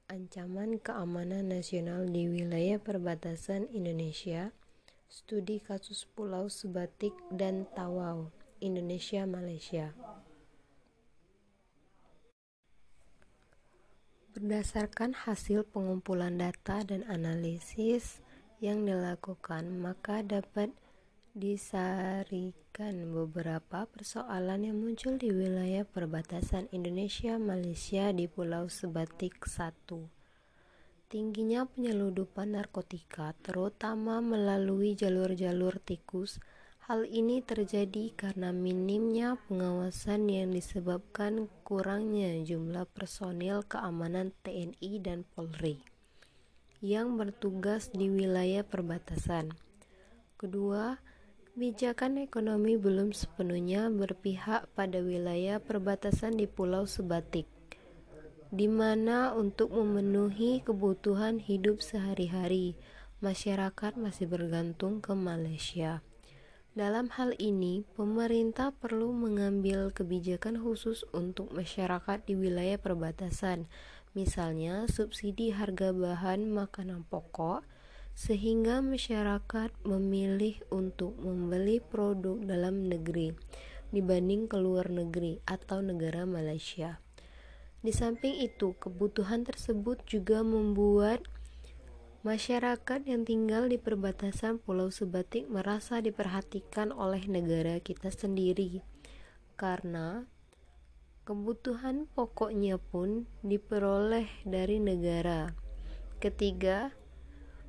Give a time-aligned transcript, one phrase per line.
[0.08, 4.56] ancaman keamanan nasional di wilayah perbatasan Indonesia
[5.12, 8.32] Studi kasus Pulau Sebatik dan Tawau
[8.64, 9.28] Indonesia
[14.42, 18.18] Berdasarkan hasil pengumpulan data dan analisis
[18.58, 20.74] yang dilakukan, maka dapat
[21.30, 30.10] disarikan beberapa persoalan yang muncul di wilayah perbatasan Indonesia-Malaysia di Pulau Sebatik 1.
[31.06, 36.42] Tingginya penyeludupan narkotika, terutama melalui jalur-jalur tikus,
[36.90, 45.78] Hal ini terjadi karena minimnya pengawasan yang disebabkan kurangnya jumlah personil keamanan TNI dan Polri
[46.82, 49.54] yang bertugas di wilayah perbatasan.
[50.34, 50.98] Kedua,
[51.54, 57.46] kebijakan ekonomi belum sepenuhnya berpihak pada wilayah perbatasan di Pulau Sebatik,
[58.50, 62.74] di mana untuk memenuhi kebutuhan hidup sehari-hari,
[63.22, 66.02] masyarakat masih bergantung ke Malaysia.
[66.72, 73.68] Dalam hal ini, pemerintah perlu mengambil kebijakan khusus untuk masyarakat di wilayah perbatasan,
[74.16, 77.60] misalnya subsidi harga bahan makanan pokok,
[78.16, 83.36] sehingga masyarakat memilih untuk membeli produk dalam negeri
[83.92, 87.04] dibanding ke luar negeri atau negara Malaysia.
[87.84, 91.20] Di samping itu, kebutuhan tersebut juga membuat
[92.22, 98.78] Masyarakat yang tinggal di perbatasan Pulau Sebatik merasa diperhatikan oleh negara kita sendiri
[99.58, 100.30] karena
[101.26, 105.50] kebutuhan pokoknya pun diperoleh dari negara.
[106.22, 106.94] Ketiga,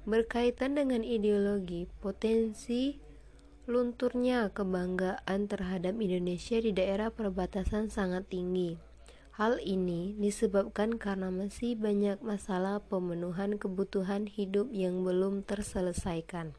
[0.05, 3.01] berkaitan dengan ideologi, potensi
[3.65, 8.92] lunturnya kebanggaan terhadap Indonesia di daerah perbatasan sangat tinggi.
[9.33, 16.53] Hal ini disebabkan karena masih banyak masalah pemenuhan kebutuhan hidup yang belum terselesaikan.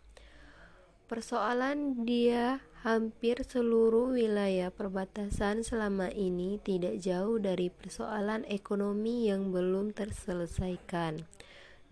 [1.06, 9.94] Persoalan dia hampir seluruh wilayah perbatasan selama ini tidak jauh dari persoalan ekonomi yang belum
[9.94, 11.22] terselesaikan.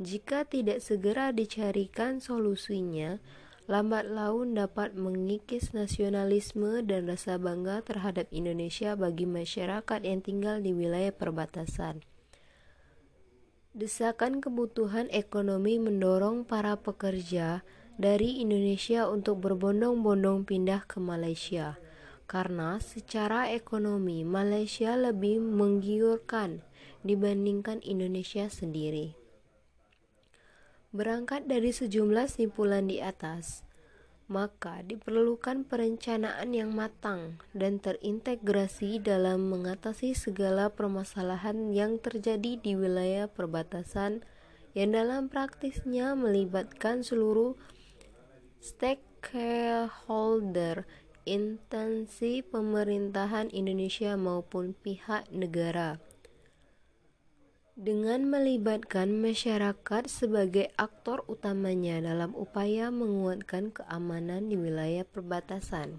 [0.03, 3.23] Jika tidak segera dicarikan solusinya,
[3.73, 10.77] lambat laun dapat mengikis nasionalisme dan rasa bangga terhadap Indonesia bagi masyarakat yang tinggal di
[10.77, 12.05] wilayah perbatasan.
[13.73, 17.65] Desakan kebutuhan ekonomi mendorong para pekerja
[17.97, 21.81] dari Indonesia untuk berbondong-bondong pindah ke Malaysia
[22.29, 26.61] karena secara ekonomi Malaysia lebih menggiurkan
[27.01, 29.22] dibandingkan Indonesia sendiri.
[30.93, 33.65] Berangkat dari sejumlah simpulan di atas,
[34.29, 43.25] maka diperlukan perencanaan yang matang dan terintegrasi dalam mengatasi segala permasalahan yang terjadi di wilayah
[43.25, 44.21] perbatasan
[44.77, 47.57] yang dalam praktisnya melibatkan seluruh
[48.61, 49.89] stakeholder
[51.25, 56.01] instansi pemerintahan Indonesia maupun pihak negara
[57.83, 65.99] dengan melibatkan masyarakat sebagai aktor utamanya dalam upaya menguatkan keamanan di wilayah perbatasan.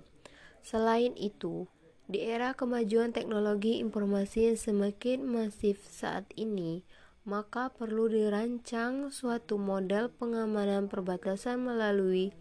[0.64, 1.68] Selain itu,
[2.08, 6.88] di era kemajuan teknologi informasi yang semakin masif saat ini,
[7.28, 12.32] maka perlu dirancang suatu model pengamanan perbatasan melalui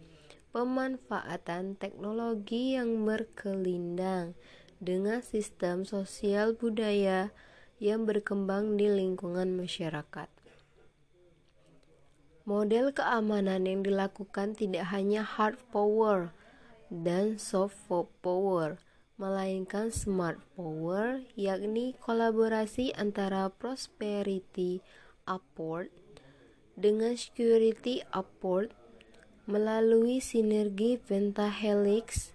[0.55, 4.39] pemanfaatan teknologi yang berkelindang
[4.79, 7.35] dengan sistem sosial budaya
[7.81, 10.29] yang berkembang di lingkungan masyarakat.
[12.43, 16.35] Model keamanan yang dilakukan tidak hanya hard power
[16.91, 17.79] dan soft
[18.19, 18.77] power,
[19.15, 24.83] melainkan smart power, yakni kolaborasi antara prosperity
[25.23, 25.87] upward
[26.75, 28.73] dengan security upward
[29.45, 32.33] melalui sinergi pentahelix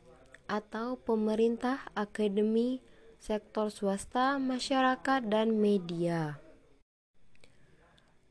[0.49, 2.81] atau pemerintah, akademi,
[3.19, 6.39] sektor swasta, masyarakat, dan media.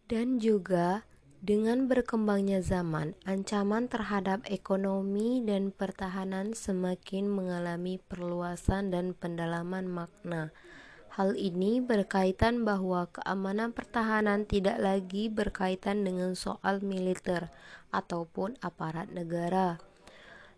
[0.08, 1.04] Dan juga
[1.38, 10.50] dengan berkembangnya zaman, ancaman terhadap ekonomi dan pertahanan semakin mengalami perluasan dan pendalaman makna.
[11.14, 17.54] Hal ini berkaitan bahwa keamanan pertahanan tidak lagi berkaitan dengan soal militer
[17.94, 19.78] ataupun aparat negara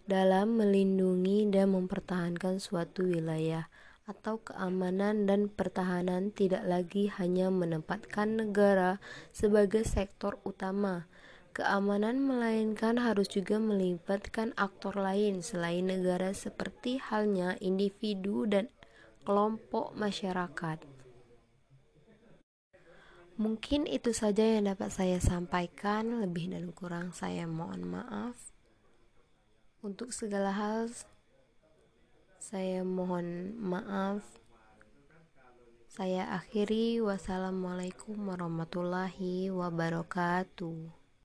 [0.09, 3.69] dalam melindungi dan mempertahankan suatu wilayah,
[4.09, 8.97] atau keamanan dan pertahanan tidak lagi hanya menempatkan negara
[9.29, 11.05] sebagai sektor utama.
[11.53, 18.73] Keamanan melainkan harus juga melibatkan aktor lain selain negara seperti halnya individu dan
[19.21, 20.81] kelompok masyarakat.
[23.39, 28.35] Mungkin itu saja yang dapat saya sampaikan, lebih dan kurang saya mohon maaf.
[29.79, 30.91] Untuk segala hal,
[32.39, 34.23] saya mohon maaf.
[35.91, 40.98] Saya akhiri, wassalamualaikum warahmatullahi wabarakatuh.